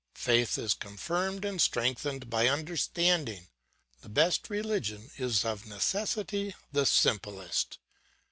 [0.17, 3.49] Faith is confirmed and strengthened by understanding;
[4.01, 7.77] the best religion is of necessity the simplest.